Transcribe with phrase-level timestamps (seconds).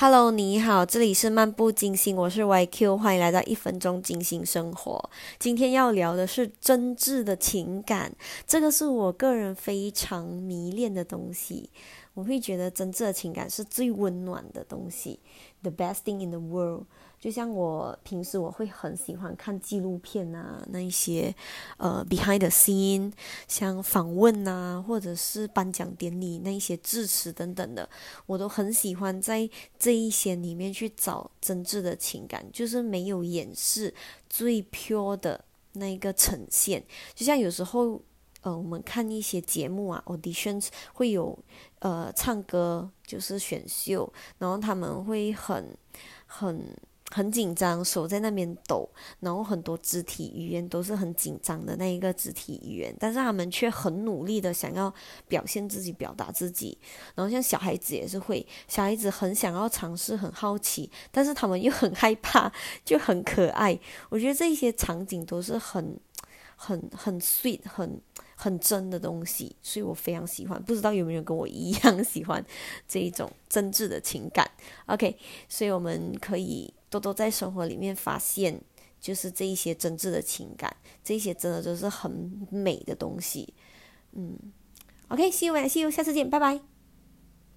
[0.00, 5.10] Hello，你好，这里是漫步金星，我是 YQ，欢迎来到一分钟金星生活。
[5.40, 8.14] 今天要聊的是真挚的情感，
[8.46, 11.68] 这个是我个人非常迷恋的东西。
[12.14, 15.18] 我会觉得真挚的情感是最温暖的东西
[15.62, 16.84] ，the best thing in the world。
[17.20, 21.34] 就像我平时我会很喜欢看纪录片啊，那一些
[21.76, 23.12] 呃 behind the scene，
[23.48, 27.88] 像访问啊，或者是颁奖典礼那一些致辞等等的，
[28.26, 29.48] 我都很喜欢在
[29.88, 33.94] 这一些里面去找真挚的情感，就是没有掩饰，
[34.28, 35.42] 最 pure 的
[35.72, 36.84] 那个呈现。
[37.14, 37.98] 就像有时候
[38.42, 40.62] 呃我们看一些节目啊，audition
[40.92, 41.38] 会有
[41.78, 45.74] 呃唱歌，就是选秀，然后他们会很
[46.26, 46.76] 很。
[47.10, 48.88] 很紧张，手在那边抖，
[49.20, 54.92] 然后很多肢体语言都是很紧张的那一个肢体语言，但是他们却很努力的想要
[55.26, 56.76] 表现自己、表达自己。
[57.14, 62.52] 然后像小孩子也是会，小孩子很想要尝试、很好奇，但是他们又很害怕，
[62.84, 63.78] 就很可爱。
[64.10, 65.98] 我觉得这些场景都是很、
[66.56, 68.00] 很、很 sweet、很。
[68.40, 70.62] 很真的东西，所以我非常喜欢。
[70.62, 72.40] 不知道有没有跟我一样喜欢
[72.86, 74.48] 这一种真挚的情感
[74.86, 78.60] ？OK，所以我们可以多多在生活里面发现，
[79.00, 83.52] 就是这一些真挚的情感，这些真的就是很美的东西。
[84.12, 84.36] 嗯
[85.08, 86.77] ，OK，See you，See you，下次见，拜拜。